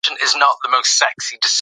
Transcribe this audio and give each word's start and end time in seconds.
دا 0.05 0.25
زموږ 0.31 0.57
ارمان 0.63 0.83
دی. 1.41 1.49